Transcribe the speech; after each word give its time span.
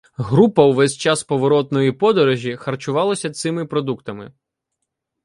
Група 0.19 0.61
увесь 0.65 0.95
час 0.97 1.23
поворотної 1.23 1.91
подорожі 1.91 2.55
харчувалася 2.55 3.29
цими 3.29 3.65
продуктами». 3.65 4.33